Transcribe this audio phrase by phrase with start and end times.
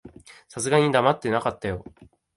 [0.49, 1.85] さすがに黙ってなかったよ。